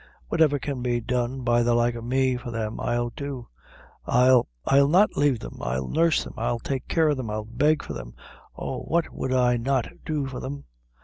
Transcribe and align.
Whatever 0.29 0.57
can 0.57 0.81
be 0.81 0.99
done 0.99 1.41
by 1.43 1.61
the 1.61 1.75
like 1.75 1.95
o' 1.95 2.01
me 2.01 2.35
for 2.35 2.49
them, 2.49 2.79
I'll 2.79 3.11
do. 3.11 3.49
I'll 4.07 4.47
I'll 4.65 4.87
not 4.87 5.15
lave 5.15 5.37
them 5.39 5.59
I'll 5.61 5.87
nurse 5.87 6.23
them 6.23 6.33
I'll 6.37 6.57
take 6.57 6.87
care 6.87 7.09
of 7.09 7.17
them 7.17 7.29
I'll 7.29 7.45
beg 7.45 7.83
for 7.83 7.93
them 7.93 8.15
oh, 8.55 8.79
what 8.79 9.13
would 9.13 9.31
I 9.31 9.57
not 9.57 9.85
do 10.03 10.25
for 10.25 10.39
them?" 10.39 10.63